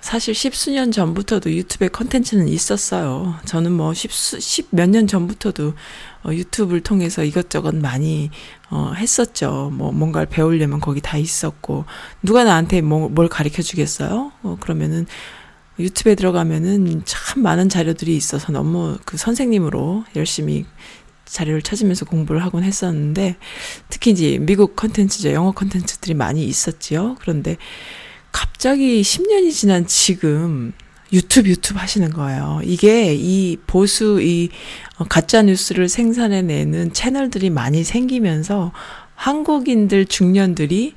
[0.00, 3.34] 사실 십수년 전부터도 유튜브에 컨텐츠는 있었어요.
[3.44, 5.74] 저는 뭐 십수, 십몇 년 전부터도
[6.24, 8.30] 어, 유튜브를 통해서 이것저것 많이
[8.70, 9.70] 어, 했었죠.
[9.74, 11.84] 뭐 뭔가를 배우려면 거기 다 있었고
[12.22, 14.32] 누가 나한테 뭐, 뭘 가르쳐 주겠어요?
[14.42, 15.06] 어, 그러면은
[15.78, 20.64] 유튜브에 들어가면은 참 많은 자료들이 있어서 너무 그 선생님으로 열심히
[21.24, 23.36] 자료를 찾으면서 공부를 하곤 했었는데
[23.88, 25.32] 특히 이제 미국 컨텐츠죠.
[25.32, 27.16] 영어 컨텐츠들이 많이 있었지요.
[27.20, 27.56] 그런데
[28.32, 30.72] 갑자기 10년이 지난 지금
[31.12, 32.60] 유튜브 유튜브 하시는 거예요.
[32.64, 34.50] 이게 이 보수 이
[34.98, 38.72] 어, 가짜 뉴스를 생산해내는 채널들이 많이 생기면서
[39.14, 40.94] 한국인들 중년들이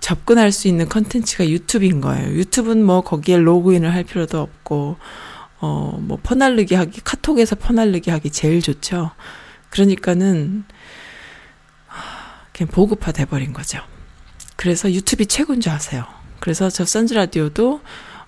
[0.00, 2.32] 접근할 수 있는 컨텐츠가 유튜브인 거예요.
[2.34, 4.96] 유튜브는 뭐 거기에 로그인을 할 필요도 없고
[5.60, 9.10] 어 뭐 퍼날르기 하기 카톡에서 퍼날르기 하기 제일 좋죠.
[9.70, 10.64] 그러니까는
[12.52, 13.80] 그냥 보급화 돼버린 거죠.
[14.56, 16.04] 그래서 유튜브이 최고인 줄 아세요.
[16.40, 17.80] 그래서 저 선즈 라디오도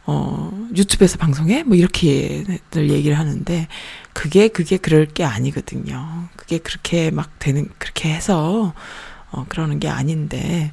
[0.06, 3.68] 어 유튜브에서 방송해 뭐 이렇게들 얘기를 하는데
[4.12, 6.28] 그게 그게 그럴 게 아니거든요.
[6.36, 8.74] 그게 그렇게 막 되는 그렇게 해서
[9.30, 10.72] 어 그러는 게 아닌데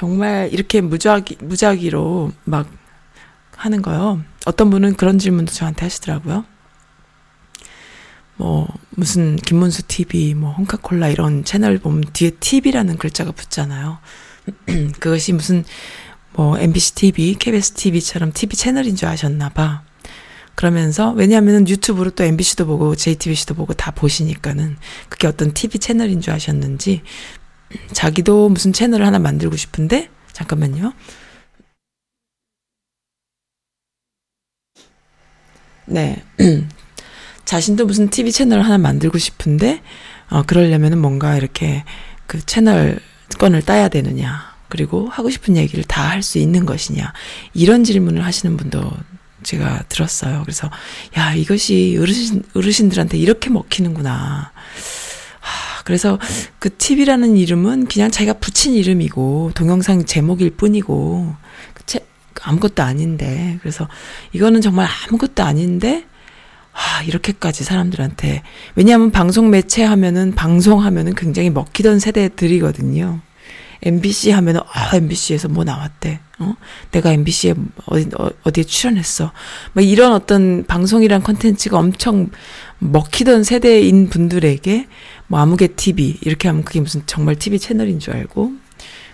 [0.00, 2.70] 정말 이렇게 무작위 무작위로 막
[3.54, 4.22] 하는 거요.
[4.46, 6.46] 어떤 분은 그런 질문도 저한테 하시더라고요.
[8.36, 13.98] 뭐 무슨 김문수 TV, 뭐 홍카콜라 이런 채널 보면 뒤에 TV라는 글자가 붙잖아요.
[15.00, 15.66] 그것이 무슨
[16.32, 19.82] 뭐 MBC TV, KBS TV처럼 TV 채널인 줄 아셨나 봐.
[20.54, 24.78] 그러면서 왜냐하면 유튜브로 또 MBC도 보고 JTBC도 보고 다 보시니까는
[25.10, 27.02] 그게 어떤 TV 채널인 줄 아셨는지
[27.92, 30.92] 자기도 무슨 채널을 하나 만들고 싶은데 잠깐만요.
[35.86, 36.22] 네.
[37.44, 39.82] 자신도 무슨 TV 채널을 하나 만들고 싶은데,
[40.30, 41.84] 어, 그러려면은 뭔가 이렇게
[42.26, 43.00] 그 채널
[43.38, 44.50] 건을 따야 되느냐.
[44.68, 47.12] 그리고 하고 싶은 얘기를 다 할 수 있는 것이냐.
[47.54, 48.88] 이런 질문을 하시는 분도
[49.42, 50.42] 제가 들었어요.
[50.42, 50.70] 그래서,
[51.16, 54.52] 야, 이것이 어르신, 어르신들한테 이렇게 먹히는구나.
[55.80, 56.18] 하, 그래서
[56.58, 61.34] 그 TV라는 이름은 그냥 자기가 붙인 이름이고, 동영상 제목일 뿐이고,
[61.74, 62.00] 그 채,
[62.42, 63.58] 아무것도 아닌데.
[63.60, 63.88] 그래서
[64.32, 66.04] 이거는 정말 아무것도 아닌데,
[66.72, 68.42] 아, 이렇게까지 사람들한테.
[68.74, 73.20] 왜냐하면 방송 매체 하면은, 방송 하면은 굉장히 먹히던 세대들이거든요.
[73.82, 76.20] MBC 하면은, 아, MBC에서 뭐 나왔대.
[76.40, 76.54] 어?
[76.90, 77.54] 내가 MBC에
[77.86, 79.32] 어디, 어, 어디에 출연했어.
[79.72, 82.30] 뭐 이런 어떤 방송이란 컨텐츠가 엄청
[82.80, 84.88] 먹히던 세대인 분들에게
[85.28, 88.52] 뭐 아무개 TV, 이렇게 하면 그게 무슨 정말 TV 채널인 줄 알고.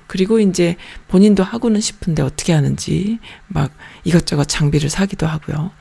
[0.07, 0.77] 그리고 이제
[1.09, 3.73] 본인도 하고는 싶은데 어떻게 하는지 막
[4.05, 5.73] 이것저것 장비를 사기도 하고요.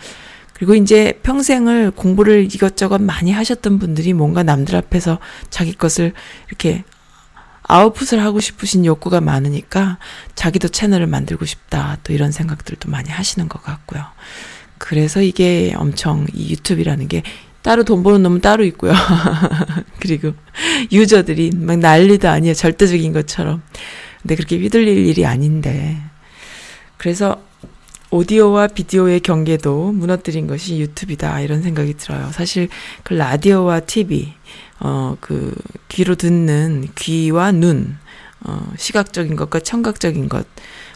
[0.54, 5.19] 그리고 이제 평생을 공부를 이것저것 많이 하셨던 분들이 뭔가 남들 앞에서
[5.50, 6.13] 자기 것을
[6.48, 6.84] 이렇게
[7.63, 9.98] 아웃풋을 하고 싶으신 욕구가 많으니까
[10.34, 11.98] 자기도 채널을 만들고 싶다.
[12.04, 14.04] 또 이런 생각들도 많이 하시는 것 같고요.
[14.78, 17.24] 그래서 이게 엄청 이 유튜브라는 게
[17.65, 18.93] 따로 돈 버는 놈은 따로 있고요.
[19.99, 20.34] 그리고
[20.91, 22.54] 유저들이 막 난리도 아니에요.
[22.54, 23.63] 절대적인 것처럼.
[24.21, 25.97] 근데 그렇게 휘둘릴 일이 아닌데.
[26.97, 27.41] 그래서
[28.12, 32.30] 오디오와 비디오의 경계도 무너뜨린 것이 유튜브이다 이런 생각이 들어요.
[32.34, 32.69] 사실
[33.01, 34.32] 그 라디오와 TV
[34.82, 35.56] 어 그
[35.89, 37.97] 귀로 듣는 귀와 눈
[38.41, 40.45] 어, 시각적인 것과 청각적인 것,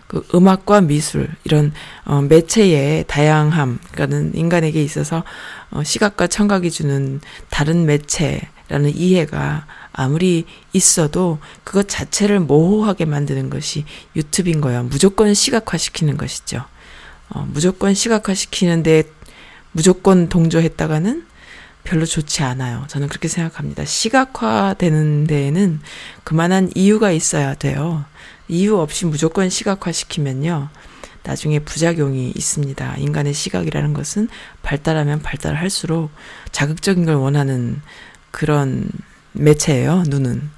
[0.10, 1.72] 그 음악과 미술, 이런,
[2.04, 5.24] 어, 매체의 다양함, 그러니까는 인간에게 있어서,
[5.69, 14.62] 어, 시각과 청각이 주는 다른 매체라는 이해가 아무리 있어도 그것 자체를 모호하게 만드는 것이 유튜브인
[14.62, 14.82] 거야.
[14.82, 16.65] 무조건 시각화시키는 것이죠.
[17.30, 19.04] 어, 무조건 시각화시키는데
[19.72, 21.28] 무조건 동조했다가는
[21.84, 22.84] 별로 좋지 않아요.
[22.88, 23.86] 저는 그렇게 생각합니다.
[23.86, 25.82] 시각화되는 데에는
[26.24, 28.06] 그만한 이유가 있어야 돼요.
[28.50, 30.70] 이유 없이 무조건 시각화시키면요.
[31.24, 32.98] 나중에 부작용이 있습니다.
[32.98, 34.28] 인간의 시각이라는 것은
[34.64, 36.10] 발달하면 발달할수록
[36.52, 37.82] 자극적인 걸 원하는
[38.32, 38.90] 그런
[39.34, 40.50] 매체예요, 눈은.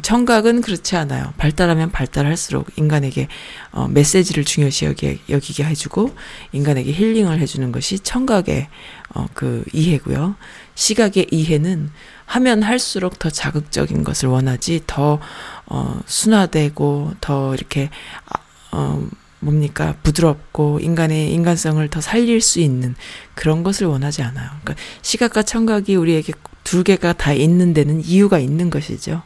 [0.00, 1.34] 청각은 그렇지 않아요.
[1.36, 3.28] 발달하면 발달할수록 인간에게
[3.70, 6.14] 어, 메시지를 중요시 여기, 여기게 해주고
[6.52, 8.68] 인간에게 힐링을 해주는 것이 청각의
[9.14, 10.34] 어, 그 이해고요.
[10.74, 11.90] 시각의 이해는
[12.26, 15.20] 하면 할수록 더 자극적인 것을 원하지 더
[15.66, 17.90] 어, 순화되고 더 이렇게
[18.26, 18.38] 아,
[18.72, 19.06] 어,
[19.40, 22.94] 뭡니까 부드럽고 인간의 인간성을 더 살릴 수 있는
[23.34, 24.48] 그런 것을 원하지 않아요.
[24.62, 26.32] 그러니까 시각과 청각이 우리에게
[26.64, 29.22] 두 개가 다 있는 데는 이유가 있는 것이죠.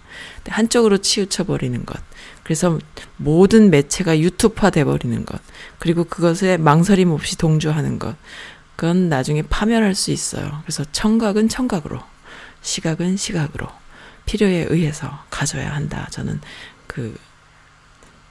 [0.49, 1.97] 한쪽으로 치우쳐 버리는 것.
[2.43, 2.79] 그래서
[3.17, 5.41] 모든 매체가 유튜브화 돼 버리는 것.
[5.79, 8.17] 그리고 그것에 망설임 없이 동조하는 것.
[8.79, 10.61] 그건 나중에 파멸할 수 있어요.
[10.63, 11.99] 그래서 청각은 청각으로,
[12.63, 13.67] 시각은 시각으로
[14.25, 16.07] 필요에 의해서 가져야 한다.
[16.13, 16.41] 저는
[16.87, 17.19] 그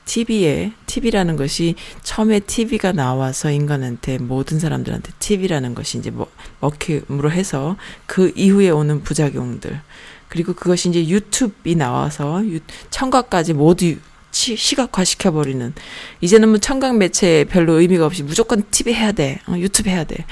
[0.06, 6.32] TV에 TV라는 것이 처음에 TV가 나와서 인간한테 모든 사람들한테 TV라는 것이 이제 뭐
[6.62, 7.76] 먹힘으로 해서
[8.06, 9.82] 그 이후에 오는 부작용들
[10.30, 13.98] 그리고 그것이 이제 유튜브이 나와서 유, 청각까지 모두
[14.38, 15.73] 시각화 시켜 버리는
[16.21, 20.25] 이제는 뭐 청각 매체 별로 의미가 없이 무조건 TV 해야 돼, 어, 유튜브 해야 돼.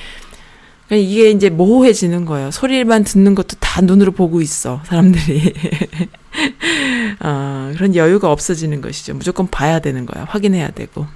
[0.87, 2.51] 그러니까 이게 이제 모호해지는 거예요.
[2.51, 5.53] 소리만 듣는 것도 다 눈으로 보고 있어 사람들이.
[7.21, 9.15] 어, 그런 여유가 없어지는 것이죠.
[9.15, 10.25] 무조건 봐야 되는 거야.
[10.25, 11.07] 확인해야 되고.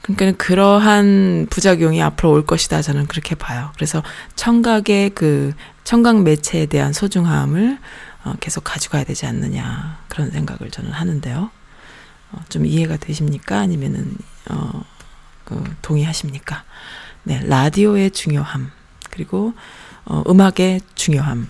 [0.00, 2.82] 그러니까 그러한 부작용이 앞으로 올 것이다.
[2.82, 3.70] 저는 그렇게 봐요.
[3.74, 4.02] 그래서
[4.34, 5.52] 청각의 그
[5.84, 7.78] 청각 매체에 대한 소중함을
[8.13, 11.50] 어, 계속 가져가야 되지 않느냐 그런 생각을 저는 하는데요.
[12.32, 13.58] 어, 좀 이해가 되십니까?
[13.58, 14.16] 아니면은
[14.50, 14.84] 어,
[15.44, 16.64] 그 동의하십니까?
[17.22, 18.70] 네, 라디오의 중요함
[19.10, 19.54] 그리고
[20.04, 21.48] 어, 음악의 중요함.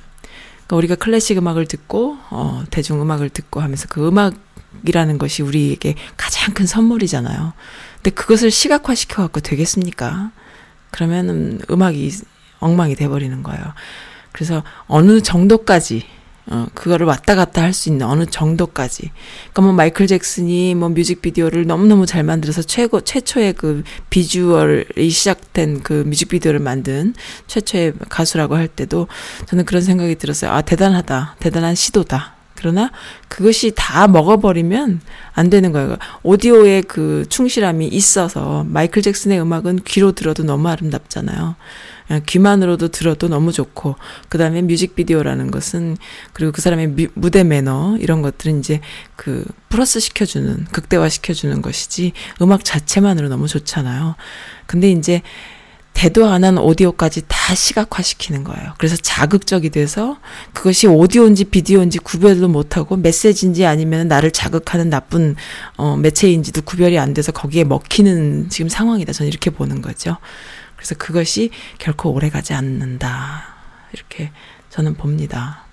[0.66, 6.54] 그러니까 우리가 클래식 음악을 듣고 어, 대중 음악을 듣고 하면서 그 음악이라는 것이 우리에게 가장
[6.54, 7.52] 큰 선물이잖아요.
[7.96, 10.30] 근데 그것을 시각화 시켜 갖고 되겠습니까?
[10.90, 12.12] 그러면은 음악이
[12.60, 13.74] 엉망이 돼 버리는 거예요.
[14.32, 16.06] 그래서 어느 정도까지
[16.46, 19.10] 어, 그거를 왔다 갔다 할 수 있는 어느 정도까지.
[19.52, 26.04] 그러니까 뭐 마이클 잭슨이 뭐 뮤직비디오를 너무너무 잘 만들어서 최고, 최초의 그 비주얼이 시작된 그
[26.06, 27.14] 뮤직비디오를 만든
[27.46, 29.08] 최초의 가수라고 할 때도
[29.46, 30.52] 저는 그런 생각이 들었어요.
[30.52, 31.36] 아, 대단하다.
[31.40, 32.34] 대단한 시도다.
[32.56, 32.92] 그러나
[33.28, 35.00] 그것이 다 먹어버리면
[35.32, 35.96] 안 되는 거예요.
[36.22, 41.56] 오디오의 그 충실함이 있어서 마이클 잭슨의 음악은 귀로 들어도 너무 아름답잖아요.
[42.26, 43.96] 귀만으로도 들어도 너무 좋고
[44.28, 45.96] 그 다음에 뮤직비디오라는 것은
[46.32, 48.80] 그리고 그 사람의 미, 무대 매너 이런 것들은 이제
[49.16, 54.16] 그 플러스 시켜주는 극대화 시켜주는 것이지 음악 자체만으로 너무 좋잖아요.
[54.66, 55.22] 근데 이제
[55.94, 58.74] 대도 안 한 오디오까지 다 시각화 시키는 거예요.
[58.76, 60.18] 그래서 자극적이 돼서
[60.52, 65.36] 그것이 오디오인지 비디오인지 구별도 못하고 메시지인지 아니면 나를 자극하는 나쁜
[65.76, 69.12] 어, 매체인지도 구별이 안 돼서 거기에 먹히는 지금 상황이다.
[69.12, 70.18] 저는 이렇게 보는 거죠.
[70.84, 73.42] 그래서 그것이 결코 오래 가지 않는다.
[73.94, 74.30] 이렇게
[74.68, 75.64] 저는 봅니다.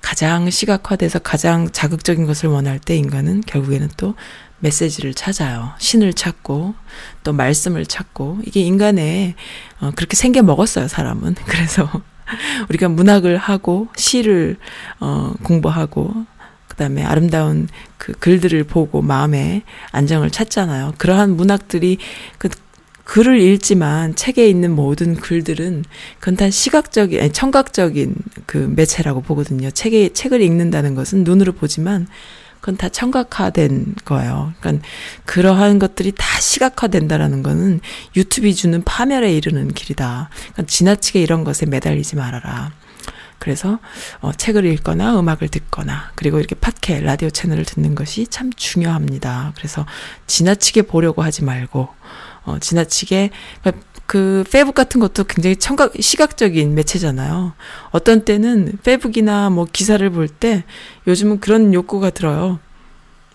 [0.00, 4.14] 가장 시각화돼서 가장 자극적인 것을 원할 때 인간은 결국에는 또
[4.60, 5.72] 메시지를 찾아요.
[5.78, 6.76] 신을 찾고
[7.24, 9.34] 또 말씀을 찾고 이게 인간의
[9.80, 11.34] 어, 그렇게 생겨 먹었어요 사람은.
[11.46, 11.90] 그래서
[12.68, 14.58] 우리가 문학을 하고 시를
[15.00, 16.24] 어, 공부하고
[16.68, 17.66] 그다음에 아름다운
[17.98, 20.94] 그 글들을 보고 마음에 안정을 찾잖아요.
[20.98, 21.98] 그러한 문학들이
[22.38, 22.48] 그
[23.04, 25.84] 글을 읽지만 책에 있는 모든 글들은
[26.18, 28.14] 그건 다 시각적인, 아니, 청각적인
[28.46, 29.70] 그 매체라고 보거든요.
[29.70, 32.06] 책에, 책을 읽는다는 것은 눈으로 보지만
[32.60, 34.52] 그건 다 청각화된 거예요.
[34.60, 34.86] 그러니까
[35.24, 37.80] 그러한 것들이 다 시각화된다라는 거는
[38.14, 40.30] 유튜브이 주는 파멸에 이르는 길이다.
[40.52, 42.70] 그러니까 지나치게 이런 것에 매달리지 말아라.
[43.40, 43.80] 그래서
[44.20, 49.54] 어, 책을 읽거나 음악을 듣거나 그리고 이렇게 팟캐 라디오 채널을 듣는 것이 참 중요합니다.
[49.56, 49.84] 그래서
[50.28, 51.88] 지나치게 보려고 하지 말고
[52.44, 53.30] 어, 지나치게
[54.06, 57.54] 그 페북 같은 것도 굉장히 청각 시각적인 매체잖아요.
[57.90, 60.64] 어떤 때는 페북이나 뭐 기사를 볼 때
[61.06, 62.58] 요즘은 그런 욕구가 들어요.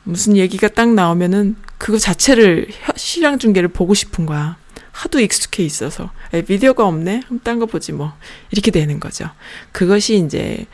[0.04, 4.58] 무슨 얘기가 딱 나오면은 그거 자체를 시장 중계를 보고 싶은 거야.
[4.92, 7.22] 하도 익숙해 있어서 에, 비디오가 없네.
[7.26, 8.14] 그럼 딴 거 보지 뭐
[8.52, 9.30] 이렇게 되는 거죠.
[9.72, 10.66] 그것이 이제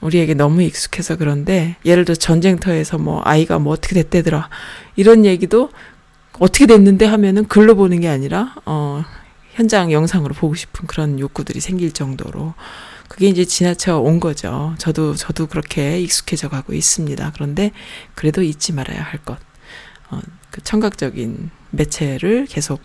[0.00, 4.48] 우리에게 너무 익숙해서 그런데 예를 들어 전쟁터에서 뭐 아이가 뭐 어떻게 됐대더라
[4.96, 5.70] 이런 얘기도
[6.38, 9.04] 어떻게 됐는데 하면은 글로 보는 게 아니라 어
[9.52, 12.54] 현장 영상으로 보고 싶은 그런 욕구들이 생길 정도로
[13.08, 14.74] 그게 이제 지나쳐 온 거죠.
[14.78, 17.30] 저도 저도 그렇게 익숙해져 가고 있습니다.
[17.34, 17.70] 그런데
[18.14, 19.38] 그래도 잊지 말아야 할 것.
[20.10, 20.20] 어,
[20.50, 22.80] 그 청각적인 매체를 계속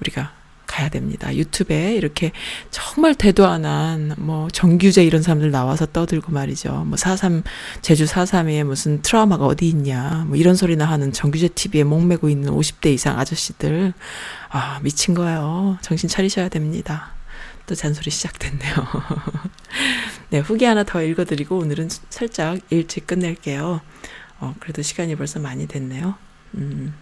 [0.00, 0.35] 우리가
[0.66, 1.34] 가야 됩니다.
[1.34, 2.32] 유튜브에 이렇게
[2.70, 6.84] 정말 대도 안한 뭐 정규제 이런 사람들 나와서 떠들고 말이죠.
[6.86, 7.42] 뭐 4.3
[7.82, 10.24] 제주 4.3에 무슨 트라우마가 어디 있냐.
[10.26, 13.92] 뭐 이런 소리나 하는 정규제 TV에 목매고 있는 50대 이상 아저씨들
[14.50, 15.78] 아, 미친 거예요.
[15.82, 17.12] 정신 차리셔야 됩니다.
[17.66, 18.74] 또 잔소리 시작됐네요.
[20.30, 23.80] 네, 후기 하나 더 읽어드리고 오늘은 살짝 일찍 끝낼게요.
[24.38, 26.14] 어, 그래도 시간이 벌써 많이 됐네요.
[26.54, 26.94] 음.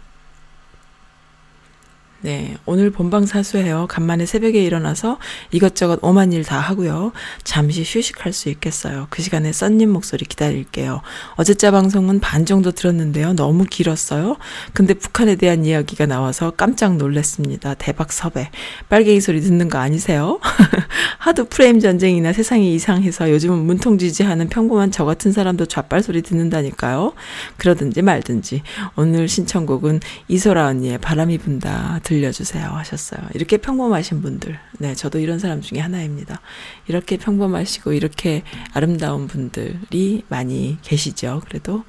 [2.24, 3.86] 네, 오늘 본방 사수해요.
[3.86, 5.18] 간만에 새벽에 일어나서
[5.50, 7.12] 이것저것 오만 일 다 하고요.
[7.42, 9.08] 잠시 휴식할 수 있겠어요.
[9.10, 11.02] 그 시간에 썬님 목소리 기다릴게요.
[11.34, 13.34] 어제자 방송은 반 정도 들었는데요.
[13.34, 14.36] 너무 길었어요.
[14.72, 17.74] 근데 북한에 대한 이야기가 나와서 깜짝 놀랐습니다.
[17.74, 18.50] 대박 섭외.
[18.88, 20.40] 빨갱이 소리 듣는 거 아니세요?
[21.18, 27.12] 하도 프레임 전쟁이나 세상이 이상해서 요즘은 문통 지지하는 평범한 저 같은 사람도 좌빨 소리 듣는다니까요.
[27.58, 28.62] 그러든지 말든지.
[28.96, 32.00] 오늘 신청곡은 이소라 언니의 바람이 분다.
[32.02, 33.20] 들 려주세요 하셨어요.
[33.34, 36.40] 이렇게 평범하신 분들, 네, 저도 이런 사람 중에 하나입니다.
[36.86, 38.42] 이렇게 평범하시고 이렇게
[38.72, 41.42] 아름다운 분들이 많이 계시죠.
[41.46, 41.84] 그래도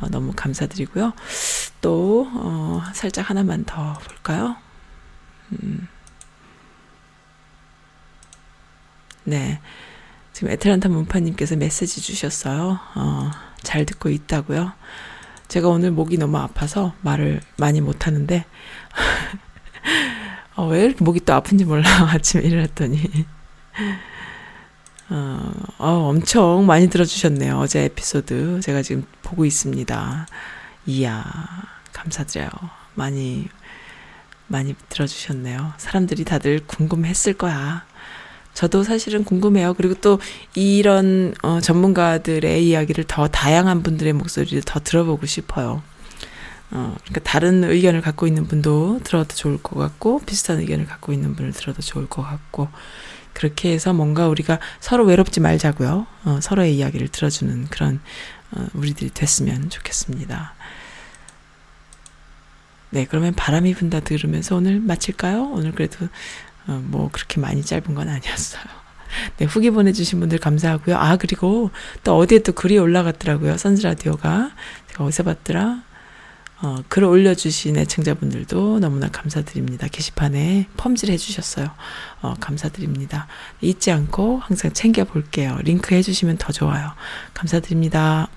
[0.00, 1.12] 어, 너무 감사드리고요.
[1.80, 4.56] 또 어, 살짝 하나만 더 볼까요?
[5.52, 5.88] 음.
[9.24, 9.60] 네.
[10.32, 12.78] 지금 에트란타 문파님께서 메시지 주셨어요.
[12.94, 13.30] 어,
[13.62, 14.72] 잘 듣고 있다고요.
[15.48, 18.44] 제가 오늘 목이 너무 아파서 말을 많이 못 하는데,
[20.56, 21.84] 어, 왜 이렇게 목이 또 아픈지 몰라.
[22.12, 22.98] 아침에 일어났더니.
[25.10, 27.58] 어, 어, 엄청 많이 들어주셨네요.
[27.58, 28.60] 어제 에피소드.
[28.62, 30.26] 제가 지금 보고 있습니다.
[30.86, 31.24] 이야,
[31.92, 32.50] 감사드려요.
[32.94, 33.48] 많이,
[34.46, 35.74] 많이 들어주셨네요.
[35.76, 37.84] 사람들이 다들 궁금했을 거야.
[38.54, 39.74] 저도 사실은 궁금해요.
[39.74, 40.18] 그리고 또
[40.54, 45.82] 이런 어, 전문가들의 이야기를 더 다양한 분들의 목소리를 더 들어보고 싶어요.
[46.70, 51.36] 어, 그러니까 다른 의견을 갖고 있는 분도 들어도 좋을 것 같고 비슷한 의견을 갖고 있는
[51.36, 52.68] 분을 들어도 좋을 것 같고
[53.32, 56.06] 그렇게 해서 뭔가 우리가 서로 외롭지 말자고요.
[56.24, 58.00] 어, 서로의 이야기를 들어주는 그런
[58.52, 60.54] 어, 우리들이 됐으면 좋겠습니다.
[62.90, 65.50] 네, 그러면 바람이 분다 들으면서 오늘 마칠까요?
[65.52, 66.08] 오늘 그래도
[66.66, 68.64] 어, 뭐 그렇게 많이 짧은 건 아니었어요.
[69.36, 70.96] 네, 후기 보내주신 분들 감사하고요.
[70.96, 71.70] 아, 그리고
[72.04, 73.56] 또 어디에 또 글이 올라갔더라고요.
[73.56, 74.50] 선즈라디오가.
[74.88, 75.82] 제가 어디서 봤더라?
[76.62, 79.88] 어, 글 올려주신 애청자분들도 너무나 감사드립니다.
[79.88, 81.68] 게시판에 펌질 해주셨어요.
[82.22, 83.26] 어, 감사드립니다.
[83.60, 85.58] 잊지 않고 항상 챙겨볼게요.
[85.62, 86.92] 링크 해주시면 더 좋아요.
[87.34, 88.28] 감사드립니다.